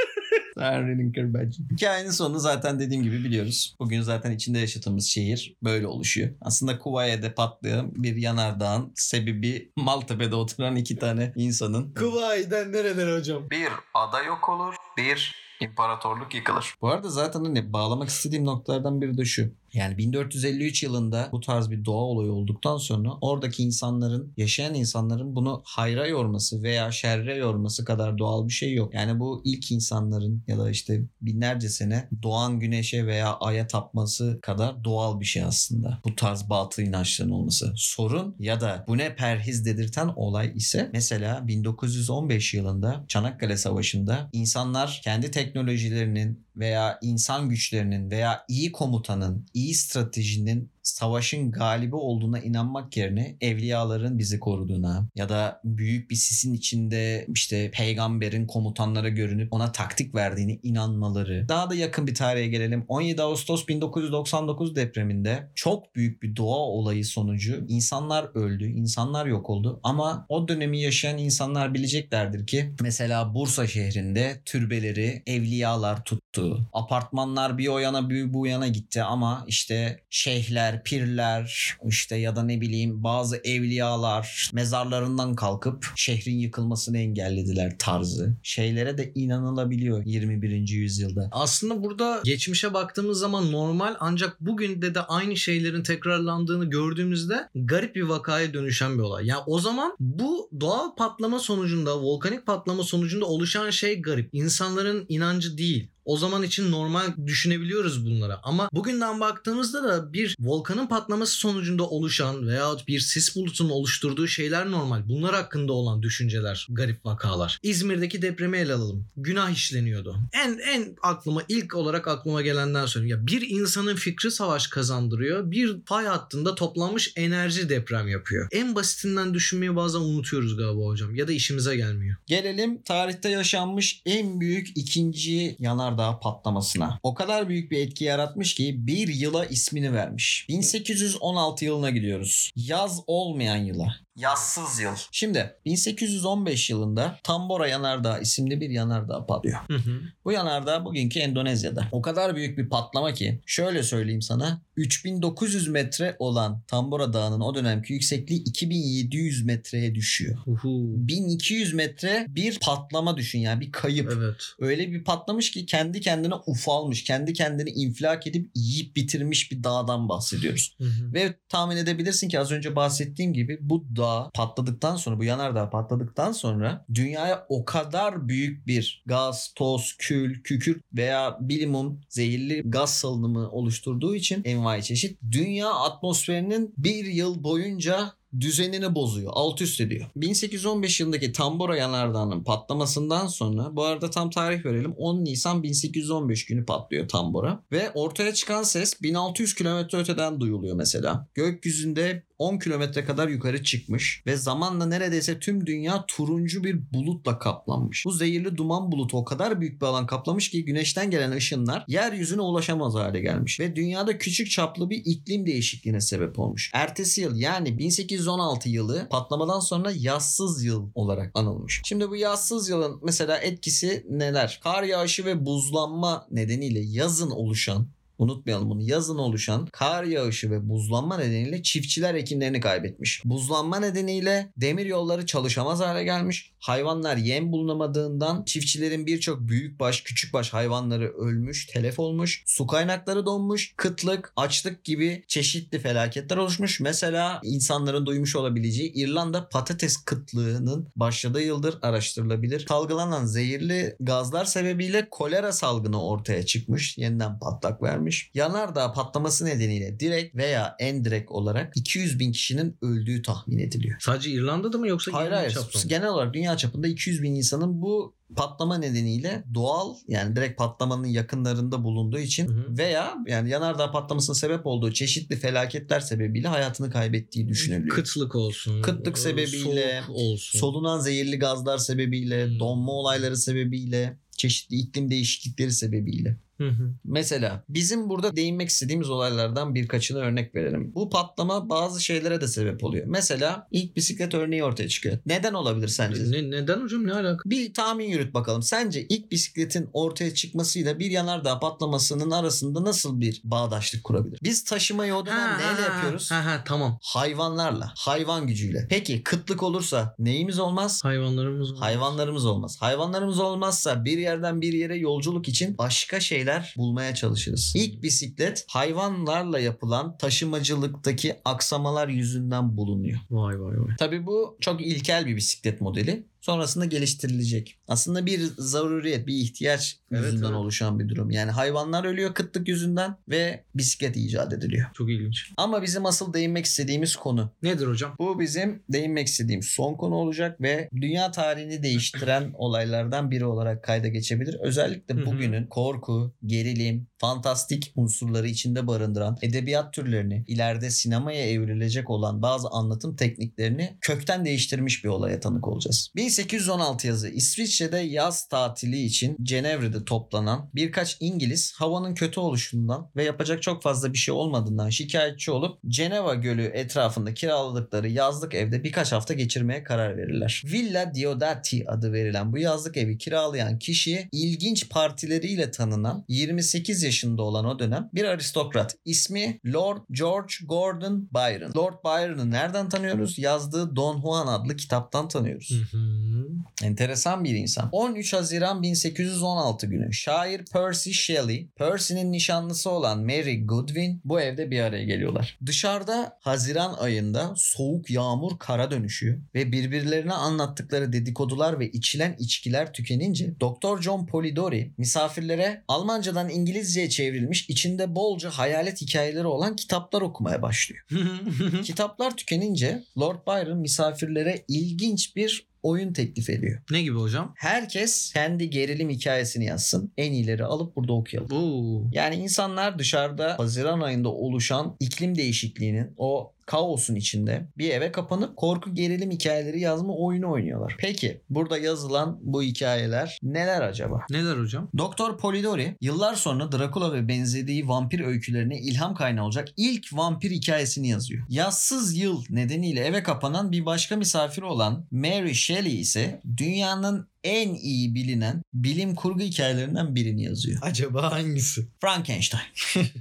Tanrı'nın 0.56 1.12
kırbacı. 1.12 1.64
Hikayenin 1.72 2.10
sonunu 2.10 2.40
zaten 2.40 2.80
dediğim 2.80 3.04
gibi 3.04 3.24
biliyoruz. 3.24 3.76
Bugün 3.80 4.02
zaten 4.02 4.32
içinde 4.32 4.60
yaşadığımız 4.60 5.06
şehir 5.06 5.56
böyle 5.64 5.88
oluşuyor. 5.88 6.30
Aslında 6.42 6.80
Kuvayi'de 6.80 7.34
patlayan 7.34 7.92
bir 7.96 8.16
yanardağın 8.16 8.92
sebebi 8.96 9.72
Maltepe'de 9.76 10.36
oturan 10.36 10.76
iki 10.76 10.96
tane 10.96 11.34
insanın. 11.36 11.94
Kuvayi'den 11.94 12.72
nereler 12.72 13.18
hocam? 13.18 13.50
Bir 13.50 13.70
ada 13.94 14.24
yok 14.24 14.50
olur, 14.50 14.76
bir 14.98 15.36
imparatorluk 15.62 16.36
yıkılır. 16.36 16.74
Bu 16.82 16.90
arada 16.90 17.10
zaten 17.10 17.44
hani 17.44 17.74
bağlamak 17.74 18.10
istediğim 18.10 18.46
noktalardan 18.46 19.02
biri 19.02 19.18
de 19.18 19.26
şu. 19.26 19.52
Yani 19.76 19.98
1453 19.98 20.84
yılında 20.84 21.30
bu 21.32 21.40
tarz 21.40 21.72
bir 21.72 21.86
doğa 21.86 22.04
olayı 22.04 22.32
olduktan 22.32 22.78
sonra 22.78 23.10
oradaki 23.22 23.64
insanların, 23.64 24.34
yaşayan 24.38 24.74
insanların 24.74 25.36
bunu 25.36 25.62
hayra 25.66 26.08
yorması 26.08 26.64
veya 26.64 26.92
şerre 26.92 27.36
yorması 27.36 27.86
kadar 27.86 28.18
doğal 28.18 28.48
bir 28.48 28.54
şey 28.54 28.74
yok. 28.74 28.94
Yani 28.94 29.20
bu 29.20 29.42
ilk 29.46 29.72
insanların 29.72 30.44
ya 30.48 30.58
da 30.58 30.70
işte 30.70 31.02
binlerce 31.22 31.70
sene 31.70 32.10
doğan 32.24 32.60
güneşe 32.60 33.06
veya 33.06 33.38
aya 33.40 33.68
tapması 33.68 34.40
kadar 34.42 34.84
doğal 34.84 35.20
bir 35.20 35.26
şey 35.26 35.44
aslında. 35.44 36.00
Bu 36.06 36.16
tarz 36.16 36.50
batıl 36.50 36.84
inançların 36.84 37.32
olması. 37.32 37.74
Sorun 37.76 38.36
ya 38.40 38.62
da 38.62 38.86
bu 38.88 38.98
ne 38.98 39.16
perhiz 39.16 39.66
dedirten 39.66 40.08
olay 40.16 40.52
ise 40.56 40.90
mesela 40.94 41.48
1915 41.48 42.54
yılında 42.54 43.06
Çanakkale 43.08 43.58
Savaşı'nda 43.58 44.30
insanlar 44.34 45.02
kendi 45.04 45.32
teknolojilerinin 45.32 46.45
veya 46.58 47.00
insan 47.02 47.50
güçlerinin 47.50 48.12
veya 48.12 48.46
iyi 48.48 48.72
komutanın, 48.72 49.46
iyi 49.54 49.76
stratejinin 49.76 50.72
savaşın 50.86 51.52
galibi 51.52 51.96
olduğuna 51.96 52.40
inanmak 52.40 52.98
yerine 52.98 53.36
evliyaların 53.42 54.20
bizi 54.20 54.40
koruduğuna 54.40 55.08
ya 55.16 55.30
da 55.30 55.62
büyük 55.64 56.12
bir 56.12 56.16
sisin 56.16 56.54
içinde 56.54 57.26
işte 57.36 57.72
peygamberin 57.72 58.48
komutanlara 58.48 59.10
görünüp 59.10 59.54
ona 59.54 59.72
taktik 59.72 60.16
verdiğini 60.16 60.60
inanmaları. 60.64 61.46
Daha 61.50 61.70
da 61.70 61.76
yakın 61.76 62.08
bir 62.08 62.16
tarihe 62.16 62.48
gelelim. 62.48 62.86
17 62.88 63.22
Ağustos 63.22 63.68
1999 63.68 64.76
depreminde 64.76 65.52
çok 65.56 65.96
büyük 65.96 66.24
bir 66.24 66.36
doğa 66.36 66.58
olayı 66.58 67.06
sonucu 67.06 67.66
insanlar 67.68 68.30
öldü, 68.36 68.66
insanlar 68.66 69.26
yok 69.26 69.50
oldu 69.50 69.80
ama 69.84 70.26
o 70.30 70.48
dönemi 70.48 70.82
yaşayan 70.82 71.18
insanlar 71.18 71.74
bileceklerdir 71.74 72.48
ki 72.48 72.74
mesela 72.82 73.34
Bursa 73.34 73.68
şehrinde 73.68 74.42
türbeleri 74.46 75.24
evliyalar 75.28 76.04
tuttu. 76.04 76.68
Apartmanlar 76.74 77.58
bir 77.58 77.68
o 77.68 77.80
yana 77.80 78.10
bir 78.10 78.34
bu 78.34 78.48
yana 78.48 78.68
gitti 78.68 79.04
ama 79.04 79.44
işte 79.48 80.00
şeyhler, 80.10 80.75
pirler 80.84 81.78
işte 81.88 82.16
ya 82.16 82.36
da 82.36 82.44
ne 82.44 82.62
bileyim 82.62 83.04
bazı 83.04 83.38
evliyalar 83.38 84.50
mezarlarından 84.54 85.36
kalkıp 85.36 85.92
şehrin 85.96 86.40
yıkılmasını 86.40 86.98
engellediler 86.98 87.76
tarzı. 87.80 88.38
Şeylere 88.44 88.98
de 88.98 89.12
inanılabiliyor 89.16 90.06
21. 90.06 90.68
yüzyılda. 90.68 91.30
Aslında 91.32 91.84
burada 91.84 92.22
geçmişe 92.26 92.74
baktığımız 92.74 93.20
zaman 93.20 93.52
normal 93.52 93.96
ancak 94.00 94.40
bugün 94.40 94.82
de 94.82 94.96
de 94.96 95.02
aynı 95.02 95.38
şeylerin 95.38 95.84
tekrarlandığını 95.84 96.66
gördüğümüzde 96.66 97.50
garip 97.56 97.96
bir 97.96 98.02
vakaya 98.02 98.54
dönüşen 98.54 98.98
bir 98.98 99.04
olay. 99.04 99.26
Yani 99.26 99.44
o 99.48 99.60
zaman 99.60 99.96
bu 100.00 100.50
doğal 100.60 100.96
patlama 100.96 101.40
sonucunda, 101.40 102.02
volkanik 102.02 102.46
patlama 102.46 102.84
sonucunda 102.84 103.26
oluşan 103.26 103.70
şey 103.70 104.02
garip. 104.02 104.30
İnsanların 104.34 105.06
inancı 105.10 105.58
değil. 105.58 105.95
O 106.06 106.18
zaman 106.18 106.44
için 106.44 106.72
normal 106.72 107.14
düşünebiliyoruz 107.26 108.06
bunlara. 108.06 108.40
Ama 108.44 108.70
bugünden 108.74 109.20
baktığımızda 109.20 109.84
da 109.84 110.14
bir 110.14 110.36
volkanın 110.40 110.88
patlaması 110.88 111.34
sonucunda 111.34 111.84
oluşan 111.84 112.48
veyahut 112.48 112.88
bir 112.88 113.00
sis 113.00 113.36
bulutunun 113.36 113.70
oluşturduğu 113.70 114.28
şeyler 114.28 114.72
normal. 114.72 115.10
Bunlar 115.10 115.36
hakkında 115.36 115.74
olan 115.74 116.02
düşünceler 116.02 116.68
garip 116.70 117.06
vakalar. 117.06 117.60
İzmir'deki 117.64 118.22
depremi 118.22 118.58
ele 118.58 118.74
alalım. 118.74 119.06
Günah 119.18 119.50
işleniyordu. 119.50 120.16
En 120.34 120.58
en 120.58 120.96
aklıma 121.02 121.42
ilk 121.50 121.76
olarak 121.76 122.08
aklıma 122.08 122.42
gelenden 122.42 122.86
sonra 122.86 123.06
ya 123.06 123.28
bir 123.28 123.50
insanın 123.50 123.96
fikri 123.96 124.32
savaş 124.32 124.68
kazandırıyor. 124.68 125.52
Bir 125.52 125.76
fay 125.86 126.06
hattında 126.06 126.56
toplanmış 126.56 127.14
enerji 127.16 127.70
deprem 127.70 128.08
yapıyor. 128.08 128.48
En 128.52 128.76
basitinden 128.76 129.34
düşünmeyi 129.34 129.76
bazen 129.76 130.00
unutuyoruz 130.00 130.58
galiba 130.58 130.86
hocam. 130.86 131.16
Ya 131.16 131.28
da 131.28 131.32
işimize 131.32 131.76
gelmiyor. 131.76 132.16
Gelelim 132.26 132.82
tarihte 132.82 133.30
yaşanmış 133.30 134.02
en 134.06 134.40
büyük 134.40 134.78
ikinci 134.78 135.56
yanardağ 135.96 136.20
patlamasına. 136.20 137.00
O 137.04 137.14
kadar 137.14 137.50
büyük 137.50 137.72
bir 137.72 137.88
etki 137.88 138.04
yaratmış 138.04 138.56
ki 138.56 138.88
bir 138.88 139.08
yıla 139.08 139.46
ismini 139.46 139.94
vermiş. 139.94 140.46
1816 140.50 141.66
yılına 141.66 141.90
gidiyoruz. 141.90 142.52
Yaz 142.56 143.02
olmayan 143.08 143.58
yıla. 143.58 144.05
Yazsız 144.16 144.80
yıl. 144.80 144.92
Şimdi 145.12 145.56
1815 145.66 146.70
yılında 146.70 147.20
Tambora 147.24 147.68
Yanardağ 147.68 148.20
isimli 148.20 148.62
bir 148.62 148.70
yanardağ 148.70 149.26
patlıyor. 149.26 149.60
Hı 149.68 149.78
hı. 149.78 150.02
Bu 150.26 150.32
yanardağ 150.32 150.86
bugünkü 150.86 151.20
Endonezya'da. 151.20 151.88
O 151.92 152.02
kadar 152.02 152.36
büyük 152.36 152.58
bir 152.58 152.70
patlama 152.70 153.14
ki 153.14 153.42
şöyle 153.46 153.84
söyleyeyim 153.84 154.22
sana 154.22 154.62
3900 154.76 155.68
metre 155.68 156.16
olan 156.20 156.62
Tambora 156.68 157.14
Dağı'nın 157.14 157.40
o 157.40 157.56
dönemki 157.56 157.94
yüksekliği 157.94 158.44
2700 158.44 159.46
metreye 159.46 159.96
düşüyor. 159.96 160.38
Uhu. 160.46 160.94
1200 160.96 161.74
metre 161.74 162.26
bir 162.30 162.60
patlama 162.60 163.18
düşün 163.18 163.40
yani 163.40 163.62
bir 163.62 163.72
kayıp. 163.72 164.14
Evet. 164.18 164.36
Öyle 164.60 164.92
bir 164.92 165.04
patlamış 165.04 165.52
ki 165.52 165.66
kendi 165.66 166.02
kendine 166.02 166.34
ufalmış, 166.46 167.04
kendi 167.04 167.34
kendini 167.34 167.70
infilak 167.70 168.28
edip 168.28 168.52
yiyip 168.56 168.96
bitirmiş 168.96 169.52
bir 169.52 169.64
dağdan 169.64 170.10
bahsediyoruz. 170.10 170.76
Hı 170.78 170.84
hı. 170.84 171.14
Ve 171.14 171.34
tahmin 171.50 171.78
edebilirsin 171.78 172.30
ki 172.30 172.40
az 172.40 172.52
önce 172.52 172.76
bahsettiğim 172.76 173.34
gibi 173.34 173.58
bu 173.62 173.86
dağ 173.96 174.05
patladıktan 174.34 174.96
sonra 174.96 175.20
bu 175.20 175.24
yanardağ 175.24 175.70
patladıktan 175.70 176.32
sonra 176.32 176.86
dünyaya 176.94 177.46
o 177.50 177.66
kadar 177.66 178.28
büyük 178.28 178.68
bir 178.68 179.04
gaz, 179.06 179.54
toz, 179.56 179.96
kül, 180.00 180.44
kükürt 180.44 180.84
veya 180.94 181.38
bilimum 181.42 182.02
zehirli 182.10 182.62
gaz 182.66 182.94
salınımı 182.94 183.52
oluşturduğu 183.52 184.16
için 184.16 184.42
envai 184.46 184.84
çeşit 184.84 185.20
dünya 185.32 185.74
atmosferinin 185.74 186.74
bir 186.78 187.06
yıl 187.06 187.44
boyunca 187.44 188.14
düzenini 188.40 188.96
bozuyor. 188.96 189.32
Alt 189.36 189.62
üst 189.62 189.82
ediyor. 189.82 190.06
1815 190.16 191.00
yılındaki 191.00 191.32
Tambora 191.32 191.78
yanardağının 191.78 192.44
patlamasından 192.44 193.28
sonra 193.28 193.76
bu 193.76 193.84
arada 193.84 194.10
tam 194.10 194.30
tarih 194.30 194.66
verelim. 194.66 194.94
10 194.98 195.24
Nisan 195.24 195.64
1815 195.64 196.46
günü 196.46 196.66
patlıyor 196.66 197.08
Tambora. 197.08 197.64
Ve 197.72 197.92
ortaya 197.92 198.34
çıkan 198.34 198.64
ses 198.64 199.02
1600 199.02 199.56
kilometre 199.56 199.98
öteden 199.98 200.40
duyuluyor 200.40 200.76
mesela. 200.76 201.28
Gökyüzünde 201.34 202.24
10 202.38 202.58
kilometre 202.58 203.06
kadar 203.06 203.28
yukarı 203.28 203.64
çıkmış 203.64 204.24
ve 204.26 204.38
zamanla 204.38 204.86
neredeyse 204.86 205.40
tüm 205.40 205.66
dünya 205.66 206.06
turuncu 206.08 206.64
bir 206.64 206.94
bulutla 206.94 207.40
kaplanmış. 207.40 208.06
Bu 208.06 208.12
zehirli 208.12 208.58
duman 208.58 208.92
bulutu 208.92 209.18
o 209.18 209.26
kadar 209.26 209.62
büyük 209.62 209.82
bir 209.82 209.86
alan 209.86 210.08
kaplamış 210.08 210.50
ki 210.50 210.66
güneşten 210.66 211.12
gelen 211.12 211.32
ışınlar 211.32 211.86
yeryüzüne 211.88 212.42
ulaşamaz 212.42 212.94
hale 212.94 213.20
gelmiş 213.22 213.60
ve 213.60 213.76
dünyada 213.76 214.18
küçük 214.18 214.52
çaplı 214.52 214.90
bir 214.90 215.02
iklim 215.06 215.46
değişikliğine 215.46 216.02
sebep 216.02 216.40
olmuş. 216.40 216.72
Ertesi 216.74 217.22
yıl 217.22 217.36
yani 217.36 217.78
1816 217.78 218.70
yılı 218.70 219.08
patlamadan 219.10 219.60
sonra 219.60 219.92
yazsız 219.96 220.64
yıl 220.64 220.90
olarak 220.96 221.32
anılmış. 221.36 221.82
Şimdi 221.86 222.10
bu 222.10 222.16
yazsız 222.16 222.70
yılın 222.70 223.00
mesela 223.04 223.38
etkisi 223.38 224.06
neler? 224.10 224.60
Kar 224.64 224.84
yağışı 224.84 225.26
ve 225.26 225.46
buzlanma 225.46 226.28
nedeniyle 226.32 226.80
yazın 226.80 227.32
oluşan 227.32 227.88
Unutmayalım 228.18 228.70
bunu. 228.70 228.82
Yazın 228.82 229.18
oluşan 229.18 229.66
kar 229.66 230.04
yağışı 230.04 230.52
ve 230.52 230.70
buzlanma 230.70 231.18
nedeniyle 231.18 231.64
çiftçiler 231.64 232.16
ekinlerini 232.16 232.60
kaybetmiş. 232.60 233.22
Buzlanma 233.26 233.80
nedeniyle 233.80 234.52
demir 234.58 234.86
yolları 234.86 235.26
çalışamaz 235.26 235.80
hale 235.80 236.04
gelmiş. 236.04 236.52
Hayvanlar 236.60 237.18
yem 237.18 237.52
bulunamadığından 237.52 238.44
çiftçilerin 238.44 239.06
birçok 239.06 239.40
büyükbaş, 239.40 240.02
küçükbaş 240.02 240.54
hayvanları 240.54 241.14
ölmüş, 241.14 241.66
telef 241.66 242.00
olmuş. 242.00 242.44
Su 242.46 242.68
kaynakları 242.68 243.26
donmuş. 243.26 243.74
Kıtlık, 243.78 244.34
açlık 244.36 244.84
gibi 244.84 245.24
çeşitli 245.28 245.80
felaketler 245.80 246.38
oluşmuş. 246.38 246.80
Mesela 246.80 247.42
insanların 247.44 248.06
duymuş 248.06 248.36
olabileceği 248.36 248.94
İrlanda 248.94 249.50
patates 249.50 249.98
kıtlığının 249.98 250.88
başladığı 250.96 251.42
yıldır 251.42 251.80
araştırılabilir. 251.82 252.66
Salgılanan 252.68 253.26
zehirli 253.26 253.96
gazlar 254.00 254.46
sebebiyle 254.46 255.08
kolera 255.12 255.52
salgını 255.52 256.04
ortaya 256.04 256.46
çıkmış. 256.46 256.98
Yeniden 256.98 257.40
patlak 257.40 257.84
vermiş. 257.84 258.05
Yanardağ 258.34 258.94
patlaması 258.94 259.46
nedeniyle 259.46 260.00
direkt 260.00 260.36
veya 260.36 260.76
endirekt 260.80 261.32
olarak 261.32 261.78
200 261.78 262.20
bin 262.20 262.32
kişinin 262.32 262.78
öldüğü 262.82 263.22
tahmin 263.22 263.58
ediliyor. 263.58 263.96
Sadece 264.00 264.30
İrlanda'da 264.32 264.78
mı 264.78 264.88
yoksa 264.88 265.14
Hayır 265.14 265.28
genel 265.30 265.40
hayır. 265.40 265.52
çapta 265.54 265.80
mı? 265.80 265.86
Genel 265.88 266.08
olarak 266.10 266.34
dünya 266.34 266.58
çapında 266.58 266.88
200 266.88 267.24
bin 267.24 267.36
insanın 267.36 267.82
bu 267.82 268.16
patlama 268.36 268.78
nedeniyle 268.78 269.44
doğal 269.54 269.96
yani 270.08 270.36
direkt 270.36 270.58
patlamanın 270.58 271.08
yakınlarında 271.08 271.84
bulunduğu 271.84 272.20
için 272.20 272.48
Hı 272.48 272.52
hı. 272.52 272.78
veya 272.78 273.14
yani 273.28 273.50
yanardağ 273.50 273.92
patlamasına 273.92 274.36
sebep 274.36 274.66
olduğu 274.66 274.92
çeşitli 274.94 275.36
felaketler 275.36 276.00
sebebiyle 276.00 276.48
hayatını 276.48 276.90
kaybettiği 276.92 277.48
düşünülüyor. 277.48 277.96
Kıtlık 277.96 278.36
olsun. 278.36 278.82
Kıtlık 278.82 279.18
e, 279.18 279.22
sebebiyle, 279.22 280.02
olsun. 280.10 280.60
Solunan 280.60 281.00
zehirli 281.00 281.40
gazlar 281.40 281.78
sebebiyle, 281.78 282.46
Hmm. 282.48 282.60
donma 282.60 282.92
olayları 282.92 283.38
sebebiyle, 283.38 284.18
çeşitli 284.38 284.76
iklim 284.76 285.12
değişiklikleri 285.12 285.72
sebebiyle. 285.72 286.38
Hı 286.58 286.68
hı. 286.68 286.94
Mesela 287.04 287.64
bizim 287.70 288.10
burada 288.10 288.36
değinmek 288.36 288.70
istediğimiz 288.70 289.10
olaylardan 289.10 289.76
birkaçını 289.76 290.20
örnek 290.20 290.56
verelim. 290.56 290.92
Bu 290.96 291.10
patlama 291.10 291.70
bazı 291.70 292.04
şeylere 292.04 292.42
de 292.42 292.48
sebep 292.48 292.84
oluyor. 292.84 293.06
Mesela 293.08 293.68
ilk 293.72 293.96
bisiklet 293.96 294.34
örneği 294.34 294.64
ortaya 294.64 294.88
çıkıyor. 294.88 295.18
Neden 295.26 295.54
olabilir 295.54 295.88
sence? 295.88 296.32
Ne, 296.32 296.52
neden 296.52 296.82
hocam 296.82 297.08
ne 297.08 297.14
alaka? 297.14 297.50
Bir 297.50 297.74
tahmin 297.74 298.10
yürüt 298.10 298.34
bakalım. 298.34 298.62
Sence 298.64 299.06
ilk 299.10 299.32
bisikletin 299.32 299.90
ortaya 299.94 300.34
çıkmasıyla 300.34 301.00
bir 301.00 301.12
yanardağ 301.12 301.60
patlamasının 301.60 302.32
arasında 302.32 302.84
nasıl 302.84 303.22
bir 303.22 303.42
bağdaşlık 303.44 304.04
kurabilir? 304.04 304.40
Biz 304.44 304.64
taşımayı 304.64 305.16
o 305.16 305.26
dönem 305.26 305.58
neyle 305.58 305.82
yapıyoruz? 305.82 306.32
Ha 306.32 306.46
ha 306.46 306.64
tamam. 306.66 307.00
Hayvanlarla, 307.02 307.94
hayvan 307.98 308.48
gücüyle. 308.48 308.88
Peki 308.90 309.24
kıtlık 309.24 309.64
olursa 309.64 310.16
neyimiz 310.20 310.60
olmaz? 310.60 311.04
Hayvanlarımız 311.04 311.74
var. 311.74 311.80
Hayvanlarımız 311.80 312.46
olmaz. 312.46 312.78
Hayvanlarımız 312.80 313.40
olmazsa 313.40 314.06
bir 314.06 314.18
yerden 314.18 314.62
bir 314.62 314.74
yere 314.74 314.98
yolculuk 314.98 315.48
için 315.48 315.78
başka 315.78 316.20
şeyler 316.46 316.74
bulmaya 316.78 317.16
çalışırız. 317.16 317.74
İlk 317.76 318.04
bisiklet 318.04 318.66
hayvanlarla 318.70 319.60
yapılan 319.60 320.18
taşımacılıktaki 320.18 321.36
aksamalar 321.46 322.08
yüzünden 322.08 322.78
bulunuyor. 322.78 323.20
Vay 323.30 323.62
vay 323.62 323.80
vay. 323.80 323.96
Tabii 324.00 324.26
bu 324.26 324.58
çok 324.62 324.82
ilkel 324.82 325.26
bir 325.26 325.36
bisiklet 325.36 325.82
modeli. 325.82 326.26
Sonrasında 326.46 326.86
geliştirilecek. 326.86 327.78
Aslında 327.88 328.26
bir 328.26 328.42
zaruriyet, 328.58 329.28
bir 329.28 329.34
ihtiyaç 329.34 330.00
Evet, 330.12 330.24
yüzünden 330.24 330.48
evet. 330.48 330.56
oluşan 330.56 331.00
bir 331.00 331.10
durum. 331.10 331.32
Yani 331.32 331.52
hayvanlar 331.52 332.04
ölüyor 332.04 332.34
kıtlık 332.34 332.68
yüzünden 332.68 333.18
ve 333.30 333.64
bisiklet 333.76 334.18
icat 334.18 334.54
ediliyor. 334.54 334.88
Çok 334.94 335.10
ilginç. 335.10 335.52
Ama 335.58 335.82
bizim 335.82 336.06
asıl 336.06 336.34
değinmek 336.34 336.66
istediğimiz 336.66 337.16
konu 337.16 337.52
Nedir 337.64 337.88
hocam? 337.88 338.16
bu 338.20 338.40
bizim 338.40 338.84
değinmek 338.90 339.28
istediğim 339.28 339.64
son 339.64 339.94
konu 339.94 340.16
olacak 340.16 340.62
ve 340.62 340.90
dünya 340.96 341.32
tarihini 341.32 341.84
değiştiren 341.84 342.52
olaylardan 342.58 343.32
biri 343.32 343.46
olarak 343.46 343.84
kayda 343.84 344.08
geçebilir. 344.08 344.56
Özellikle 344.62 345.26
bugünün 345.26 345.68
korku, 345.68 346.34
gerilim, 346.46 347.08
fantastik 347.18 347.92
unsurları 347.96 348.48
içinde 348.48 348.88
barındıran 348.88 349.38
edebiyat 349.42 349.94
türlerini, 349.94 350.44
ileride 350.48 350.90
sinemaya 350.90 351.50
evrilecek 351.50 352.10
olan 352.10 352.42
bazı 352.42 352.68
anlatım 352.70 353.16
tekniklerini 353.16 353.98
kökten 354.02 354.46
değiştirmiş 354.46 355.04
bir 355.04 355.10
olaya 355.10 355.40
tanık 355.40 355.68
olacağız. 355.68 356.10
1816 356.16 357.08
yazı 357.08 357.30
İsviçre'de 357.30 357.98
yaz 357.98 358.48
tatili 358.48 359.02
için 359.02 359.38
Cenevre'de 359.44 360.06
toplanan 360.06 360.70
birkaç 360.76 361.18
İngiliz 361.20 361.74
havanın 361.74 362.16
kötü 362.16 362.40
oluşundan 362.40 363.12
ve 363.16 363.24
yapacak 363.24 363.62
çok 363.62 363.84
fazla 363.84 364.14
bir 364.14 364.18
şey 364.18 364.34
olmadığından 364.34 364.90
şikayetçi 364.90 365.52
olup 365.52 365.80
Ceneva 365.88 366.36
Gölü 366.36 366.64
etrafında 366.64 367.34
kiraladıkları 367.34 368.10
yazlık 368.10 368.54
evde 368.54 368.84
birkaç 368.84 369.12
hafta 369.12 369.34
geçirmeye 369.34 369.84
karar 369.84 370.18
verirler. 370.18 370.64
Villa 370.66 371.16
Diodati 371.16 371.92
adı 371.92 372.14
verilen 372.14 372.54
bu 372.54 372.58
yazlık 372.58 372.98
evi 372.98 373.18
kiralayan 373.18 373.80
kişi 373.80 374.30
ilginç 374.32 374.90
partileriyle 374.90 375.72
tanınan 375.72 376.26
28 376.28 377.04
yaşında 377.16 377.42
olan 377.42 377.66
o 377.66 377.80
dönem 377.80 378.10
bir 378.14 378.24
aristokrat. 378.24 378.96
İsmi 379.06 379.60
Lord 379.74 379.98
George 380.12 380.54
Gordon 380.66 381.30
Byron. 381.34 381.74
Lord 381.76 381.94
Byron'ı 382.06 382.52
nereden 382.52 382.90
tanıyoruz? 382.90 383.40
Yazdığı 383.40 383.96
Don 383.96 384.22
Juan 384.22 384.48
adlı 384.48 384.76
kitaptan 384.76 385.28
tanıyoruz. 385.28 385.72
Hı 385.92 385.98
hı. 385.98 386.48
Enteresan 386.84 387.44
bir 387.44 387.56
insan. 387.56 387.90
13 387.92 388.34
Haziran 388.34 388.82
1816 388.84 389.88
günü 389.88 390.14
şair 390.14 390.66
Percy 390.66 391.12
Shelley, 391.12 391.70
Percy'nin 391.76 392.32
nişanlısı 392.32 392.90
olan 392.90 393.20
Mary 393.20 393.66
Goodwin 393.66 394.22
bu 394.26 394.42
evde 394.42 394.72
bir 394.72 394.80
araya 394.80 395.06
geliyorlar. 395.06 395.58
Dışarıda 395.66 396.38
Haziran 396.42 396.94
ayında 396.94 397.54
soğuk 397.56 398.10
yağmur 398.10 398.60
kara 398.60 398.92
dönüşüyor 398.92 399.38
ve 399.56 399.72
birbirlerine 399.72 400.34
anlattıkları 400.34 401.14
dedikodular 401.14 401.80
ve 401.80 401.92
içilen 401.92 402.36
içkiler 402.40 402.94
tükenince 402.94 403.54
Dr. 403.60 404.02
John 404.02 404.26
Polidori 404.26 404.94
misafirlere 404.98 405.84
Almancadan 405.88 406.50
İngilizceye 406.96 407.30
çevrilmiş 407.30 407.70
içinde 407.70 408.16
bolca 408.16 408.50
hayalet 408.50 409.02
hikayeleri 409.02 409.48
olan 409.48 409.76
kitaplar 409.76 410.22
okumaya 410.22 410.62
başlıyor. 410.62 411.06
Kitaplar 411.84 412.38
tükenince 412.38 413.04
Lord 413.20 413.48
Byron 413.48 413.78
misafirlere 413.78 414.66
ilginç 414.68 415.36
bir 415.36 415.68
oyun 415.86 416.14
teklif 416.14 416.50
ediyor. 416.50 416.82
ne 416.92 417.02
gibi 417.02 417.18
hocam? 417.18 417.54
Herkes 417.58 418.34
kendi 418.34 418.70
gerilim 418.70 419.10
hikayesini 419.10 419.66
yazsın. 419.66 420.12
En 420.18 420.32
iyileri 420.32 420.66
alıp 420.66 420.96
burada 420.96 421.14
okuyalım. 421.14 421.52
Oo. 421.52 422.10
Yani 422.12 422.36
insanlar 422.36 423.00
dışarıda 423.00 423.60
Haziran 423.60 424.02
ayında 424.02 424.30
oluşan 424.30 424.96
iklim 425.00 425.36
değişikliğinin 425.36 426.14
o 426.18 426.52
kaosun 426.66 427.16
içinde 427.16 427.68
bir 427.78 427.90
eve 427.90 428.12
kapanıp 428.12 428.58
korku 428.58 428.96
gerilim 428.96 429.32
hikayeleri 429.32 429.80
yazma 429.80 430.16
oyunu 430.16 430.52
oynuyorlar. 430.52 430.96
Peki 431.00 431.42
burada 431.50 431.78
yazılan 431.78 432.40
bu 432.42 432.64
hikayeler 432.64 433.40
neler 433.44 433.82
acaba? 433.82 434.26
Neler 434.30 434.58
hocam? 434.58 434.90
Doktor 434.98 435.38
Polidori 435.38 435.96
yıllar 436.02 436.36
sonra 436.36 436.72
Dracula 436.72 437.14
ve 437.14 437.28
benzediği 437.28 437.88
vampir 437.88 438.20
öykülerine 438.20 438.80
ilham 438.80 439.16
kaynağı 439.16 439.46
olacak 439.46 439.68
ilk 439.78 440.14
vampir 440.14 440.52
hikayesini 440.52 441.10
yazıyor. 441.10 441.44
Yazsız 441.50 442.18
yıl 442.18 442.44
nedeniyle 442.50 443.06
eve 443.06 443.24
kapanan 443.24 443.72
bir 443.72 443.86
başka 443.86 444.16
misafir 444.16 444.62
olan 444.62 445.06
Mary 445.12 445.54
Shelley 445.54 445.75
ise 445.84 446.42
dünyanın 446.58 447.28
en 447.46 447.74
iyi 447.74 448.16
bilinen 448.16 448.62
bilim 448.74 449.16
kurgu 449.16 449.40
hikayelerinden 449.40 450.16
birini 450.16 450.44
yazıyor. 450.44 450.80
Acaba 450.82 451.32
hangisi? 451.32 451.88
Frankenstein. 452.02 452.62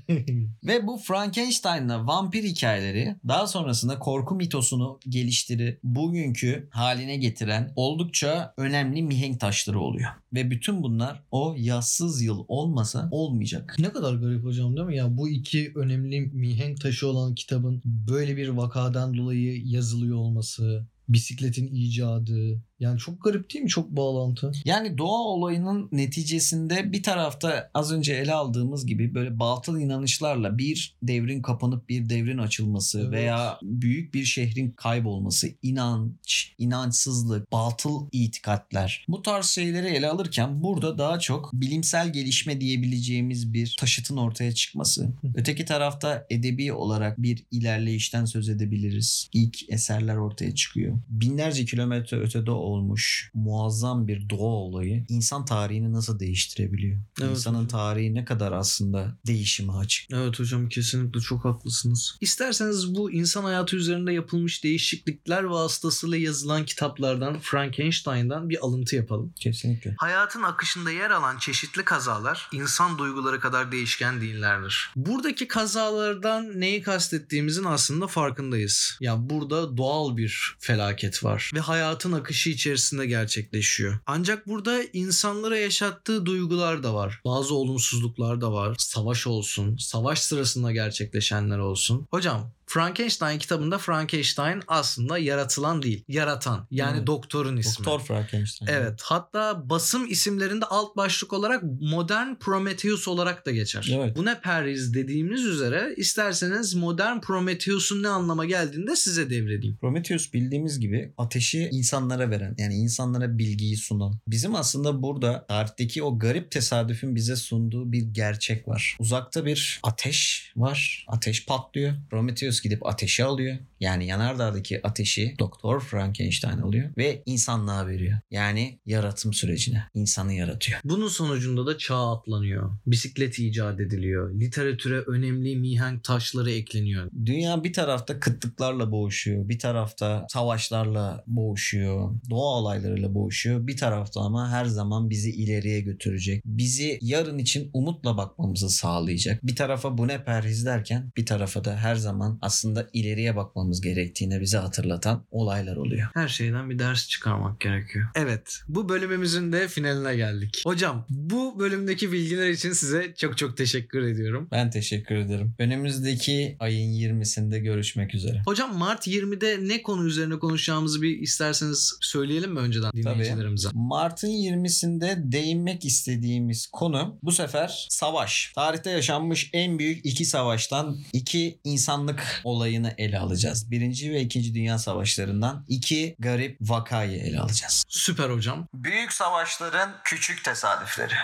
Ve 0.65 0.87
bu 0.87 0.99
Frankenstein'la 0.99 2.07
vampir 2.07 2.45
hikayeleri 2.45 3.17
daha 3.29 3.47
sonrasında 3.47 3.99
korku 3.99 4.35
mitosunu 4.35 4.99
geliştirip 5.09 5.81
bugünkü 5.83 6.69
haline 6.71 7.17
getiren 7.17 7.73
oldukça 7.77 8.55
önemli 8.57 9.03
mihenk 9.03 9.41
taşları 9.41 9.81
oluyor. 9.81 10.11
Ve 10.35 10.51
bütün 10.51 10.83
bunlar 10.83 11.23
o 11.31 11.55
yazsız 11.59 12.23
yıl 12.23 12.45
olmasa 12.49 13.09
olmayacak. 13.11 13.77
Ne 13.79 13.93
kadar 13.93 14.15
garip 14.15 14.45
hocam 14.45 14.77
değil 14.77 14.87
mi? 14.87 14.97
Ya 14.97 15.17
bu 15.17 15.29
iki 15.29 15.73
önemli 15.75 16.21
mihenk 16.21 16.81
taşı 16.81 17.09
olan 17.09 17.35
kitabın 17.35 17.83
böyle 17.85 18.37
bir 18.37 18.49
vakadan 18.49 19.17
dolayı 19.17 19.63
yazılıyor 19.67 20.17
olması, 20.17 20.87
bisikletin 21.09 21.67
icadı, 21.67 22.63
Yani 22.81 22.99
çok 22.99 23.25
garip 23.25 23.53
değil 23.55 23.63
mi? 23.63 23.69
Çok 23.69 23.91
bağlantı. 23.91 24.53
Yani 24.65 24.99
doğa 24.99 25.19
olayının 25.19 25.89
neticesinde 25.93 26.93
bir 26.93 27.03
tarafta 27.03 27.71
az 27.75 27.93
önce 27.93 28.15
ele 28.15 28.33
aldığımız 28.33 28.87
gibi 28.87 29.15
böyle 29.15 29.39
batıl 29.39 29.79
inanışlarla 29.81 30.59
bir 30.59 30.97
devrin 31.03 31.43
kapanıp 31.43 31.89
bir 31.89 32.09
devrin 32.09 32.39
açılması 32.39 33.01
Evet. 33.01 33.13
veya 33.13 33.59
büyük 33.63 34.15
bir 34.15 34.25
şehrin 34.25 34.71
kaybolması, 34.71 35.49
inanç, 35.63 36.55
inançsızlık, 36.59 37.53
batıl 37.53 38.09
itikatler. 38.13 39.05
Bu 39.09 39.23
tarz 39.23 39.47
şeyleri 39.47 39.87
ele 39.87 40.09
alırken 40.09 40.63
burada 40.63 40.99
daha 40.99 41.19
çok 41.19 41.51
bilimsel 41.53 42.13
gelişme 42.13 42.61
diyebileceğimiz 42.61 43.53
bir 43.53 43.77
taşıtın 43.81 44.17
ortaya 44.17 44.53
çıkması. 44.53 45.09
Öteki 45.35 45.65
tarafta 45.65 46.27
edebi 46.31 46.73
olarak 46.73 47.23
bir 47.23 47.45
ilerleyişten 47.51 48.25
söz 48.25 48.49
edebiliriz. 48.49 49.29
İlk 49.33 49.73
eserler 49.73 50.17
ortaya 50.17 50.55
çıkıyor. 50.55 50.99
Binlerce 51.09 51.65
kilometre 51.65 52.17
ötede 52.17 52.51
olmuş 52.75 53.31
muazzam 53.35 54.09
bir 54.09 54.29
doğa 54.31 54.39
olayı 54.67 55.05
insan 55.09 55.45
tarihini 55.45 55.93
nasıl 55.93 56.21
değiştirebiliyor? 56.21 56.99
Evet 57.21 57.31
İnsanın 57.31 57.57
hocam. 57.57 57.69
tarihi 57.69 58.15
ne 58.15 58.25
kadar 58.25 58.53
aslında 58.53 59.19
değişime 59.27 59.73
açık. 59.73 60.11
Evet 60.13 60.41
hocam 60.41 60.69
kesinlikle 60.69 61.21
çok 61.21 61.45
haklısınız. 61.45 62.17
İsterseniz 62.21 62.95
bu 62.95 63.13
insan 63.13 63.45
hayatı 63.45 63.77
üzerinde 63.77 64.13
yapılmış 64.13 64.65
değişiklikler 64.65 65.43
vasıtasıyla 65.43 66.17
yazılan 66.17 66.65
kitaplardan 66.65 67.39
Frankenstein'dan 67.41 68.49
bir 68.51 68.59
alıntı 68.65 68.97
yapalım. 68.97 69.33
Kesinlikle. 69.41 69.95
Hayatın 69.99 70.43
akışında 70.43 70.91
yer 70.91 71.11
alan 71.11 71.39
çeşitli 71.39 71.85
kazalar 71.85 72.49
insan 72.53 72.99
duyguları 72.99 73.41
kadar 73.41 73.73
değişken 73.73 74.21
değillerdir. 74.21 74.91
Buradaki 74.97 75.49
kazalardan 75.49 76.61
neyi 76.61 76.83
kastettiğimizin 76.83 77.65
aslında 77.65 78.07
farkındayız. 78.07 78.99
Ya 79.01 79.31
burada 79.31 79.77
doğal 79.77 80.17
bir 80.17 80.57
felaket 80.59 81.25
var 81.25 81.51
ve 81.55 81.61
hayatın 81.61 82.13
akışı 82.13 82.51
içerisinde 82.55 83.07
gerçekleşiyor. 83.07 83.99
Ancak 84.07 84.49
burada 84.49 84.83
insanlara 84.93 85.59
yaşattığı 85.59 86.27
duygular 86.27 86.83
da 86.83 86.95
var. 86.95 87.21
Bazı 87.25 87.55
olumsuzluklar 87.55 88.41
da 88.41 88.53
var. 88.53 88.77
Savaş 88.79 89.27
olsun, 89.27 89.77
savaş 89.77 90.21
sırasında 90.21 90.73
gerçekleşenler 90.73 91.59
olsun. 91.59 92.07
Hocam 92.11 92.51
Frankenstein 92.75 93.39
kitabında 93.39 93.79
Frankenstein 93.79 94.63
aslında 94.69 95.19
yaratılan 95.19 95.83
değil, 95.83 96.05
yaratan. 96.09 96.67
Yani 96.71 96.97
Evet. 96.97 97.07
doktorun 97.07 97.57
ismi. 97.57 97.87
Doktor 97.87 98.07
Frankenstein. 98.07 98.69
Evet. 98.71 99.01
Hatta 99.03 99.69
basım 99.71 100.11
isimlerinde 100.11 100.65
alt 100.65 100.97
başlık 100.97 101.33
olarak 101.33 101.63
modern 101.81 102.35
Prometheus 102.35 103.09
olarak 103.09 103.47
da 103.47 103.51
geçer. 103.51 103.91
Evet. 103.95 104.17
Bu 104.17 104.25
ne 104.25 104.41
periz 104.41 104.95
dediğimiz 104.95 105.45
üzere 105.45 105.95
isterseniz 105.97 106.75
modern 106.75 107.21
Prometheus'un 107.21 108.03
ne 108.03 108.09
anlama 108.09 108.45
geldiğini 108.45 108.87
de 108.87 108.97
size 108.97 109.31
devredeyim. 109.31 109.77
Prometheus 109.81 110.33
bildiğimiz 110.33 110.81
gibi 110.81 111.13
ateşi 111.19 111.69
insanlara 111.73 112.31
veren 112.31 112.55
yani 112.59 112.75
insanlara 112.75 113.39
bilgiyi 113.39 113.77
sunan. 113.77 114.15
Bizim 114.29 114.55
aslında 114.55 115.03
burada 115.03 115.47
tarihteki 115.49 116.03
o 116.03 116.19
garip 116.19 116.51
tesadüfün 116.51 117.15
bize 117.15 117.37
sunduğu 117.37 117.93
bir 117.93 118.03
gerçek 118.03 118.69
var. 118.69 118.97
Uzakta 118.99 119.45
bir 119.47 119.81
ateş 119.83 120.53
var. 120.57 121.07
Ateş 121.09 121.47
patlıyor. 121.47 121.95
Prometheus 122.11 122.64
gidip 122.65 122.87
ateşi 122.87 123.25
alıyor. 123.25 123.57
Yani 123.81 124.07
yanardağdaki 124.07 124.87
ateşi 124.87 125.35
Doktor 125.39 125.81
Frankenstein 125.81 126.59
alıyor 126.59 126.91
ve 126.99 127.23
insanlığa 127.27 127.87
veriyor. 127.87 128.19
Yani 128.31 128.79
yaratım 128.87 129.33
sürecine. 129.33 129.85
insanı 129.95 130.33
yaratıyor. 130.33 130.81
Bunun 130.85 131.09
sonucunda 131.09 131.67
da 131.67 131.79
çağ 131.79 132.13
atlanıyor. 132.13 132.71
Bisiklet 132.87 133.39
icat 133.39 133.81
ediliyor. 133.81 134.35
Literatüre 134.41 134.99
önemli 134.99 135.57
mihenk 135.57 136.05
taşları 136.05 136.51
ekleniyor. 136.51 137.11
Dünya 137.27 137.65
bir 137.65 137.73
tarafta 137.73 138.21
kıtlıklarla 138.21 138.91
boğuşuyor. 138.91 139.49
Bir 139.49 139.59
tarafta 139.59 140.27
savaşlarla 140.29 141.25
boğuşuyor. 141.27 142.15
Doğa 142.31 142.59
olaylarıyla 142.59 143.15
boğuşuyor. 143.15 143.67
Bir 143.67 143.77
tarafta 143.77 144.21
ama 144.21 144.51
her 144.51 144.65
zaman 144.65 145.11
bizi 145.11 145.31
ileriye 145.31 145.81
götürecek. 145.81 146.43
Bizi 146.45 146.99
yarın 147.03 147.39
için 147.39 147.71
umutla 147.73 148.17
bakmamızı 148.17 148.71
sağlayacak. 148.71 149.47
Bir 149.47 149.57
tarafa 149.57 149.99
bu 149.99 150.09
ne 150.09 150.25
perhiz 150.25 150.67
derken 150.67 151.13
bir 151.17 151.27
tarafa 151.27 151.65
da 151.65 151.77
her 151.77 151.95
zaman 151.95 152.39
aslında 152.43 152.54
ileriye 152.93 153.37
bakmamız 153.37 153.81
gerektiğini 153.81 154.41
bize 154.41 154.59
hatırlatan 154.59 155.27
olaylar 155.31 155.77
oluyor. 155.77 156.09
Her 156.15 156.29
şeyden 156.29 156.71
bir 156.71 156.79
ders 156.79 157.09
çıkarmak 157.09 157.61
gerekiyor. 157.61 158.09
Evet, 158.15 158.61
bu 158.69 158.89
bölümümüzün 158.89 159.53
de 159.53 159.69
finaline 159.69 160.17
geldik. 160.17 160.63
Hocam, 160.65 161.07
bu 161.09 161.59
bölümdeki 161.59 162.13
bilgiler 162.13 162.51
için 162.51 162.73
size 162.73 163.15
çok 163.19 163.39
çok 163.39 163.57
teşekkür 163.57 164.03
ediyorum. 164.03 164.49
Ben 164.53 164.71
teşekkür 164.71 165.15
ederim. 165.15 165.55
Önümüzdeki 165.59 166.57
ayın 166.61 166.93
20'sinde 166.93 167.59
görüşmek 167.59 168.15
üzere. 168.15 168.43
Hocam 168.47 168.79
Mart 168.79 169.07
20'de 169.07 169.69
ne 169.69 169.83
konu 169.83 170.07
üzerine 170.07 170.39
konuşacağımızı 170.39 171.03
bir 171.03 171.19
isterseniz 171.19 171.99
söyleyelim 172.01 172.53
mi 172.53 172.59
önceden 172.59 172.93
dinleyicilerimize? 172.93 173.69
Mart'ın 173.73 174.29
20'sinde 174.29 175.33
değinmek 175.33 175.85
istediğimiz 175.85 176.67
konu 176.67 177.19
bu 177.23 177.33
sefer 177.33 177.87
savaş. 177.91 178.53
Tarihte 178.55 178.91
yaşanmış 178.91 179.51
en 179.53 179.79
büyük 179.79 180.07
iki 180.07 180.25
savaştan 180.25 180.99
iki 181.13 181.59
insanlık 181.65 182.34
olayını 182.45 182.95
ele 182.99 183.19
alacağız. 183.19 183.71
Birinci 183.71 184.13
ve 184.13 184.21
ikinci 184.21 184.55
dünya 184.55 184.79
savaşlarından 184.79 185.65
iki 185.69 186.17
garip 186.19 186.57
vakayı 186.61 187.19
ele 187.21 187.41
alacağız. 187.41 187.85
Süper 187.89 188.31
hocam. 188.31 188.67
Büyük 188.75 189.13
savaşların 189.13 189.91
küçük 190.05 190.45
tesadüfleri. 190.45 191.15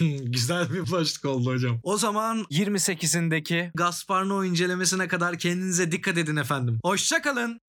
Güzel 0.24 0.72
bir 0.72 0.92
başlık 0.92 1.24
oldu 1.24 1.50
hocam. 1.50 1.80
O 1.82 1.96
zaman 1.98 2.46
28'indeki 2.50 3.70
Gaspar 3.74 4.22
Noé 4.22 4.46
incelemesine 4.46 5.08
kadar 5.08 5.38
kendinize 5.38 5.92
dikkat 5.92 6.18
edin 6.18 6.36
efendim. 6.36 6.78
Hoşçakalın. 6.84 7.60